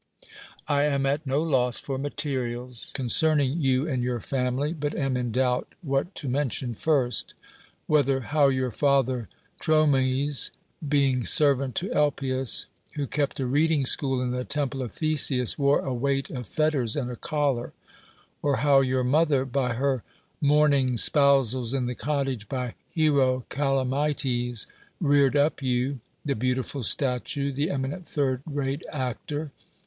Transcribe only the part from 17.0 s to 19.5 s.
a collar; or how your mother,